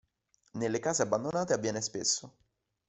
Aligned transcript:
Nelle 0.53 0.79
case 0.79 1.03
abbandonate 1.03 1.53
avviene 1.53 1.79
spesso. 1.79 2.33